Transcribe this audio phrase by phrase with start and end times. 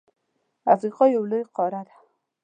[0.73, 1.95] افریقا یو لوی قاره ده.